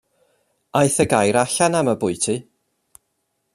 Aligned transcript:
Aeth 0.79 0.97
y 1.03 1.07
gair 1.11 1.39
allan 1.43 1.77
am 1.81 1.93
y 1.95 1.95
bwyty. 2.05 2.39